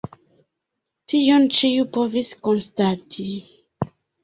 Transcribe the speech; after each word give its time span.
Tion 1.13 1.45
ĉiu 1.59 1.85
povis 1.99 2.33
konstati. 2.49 3.29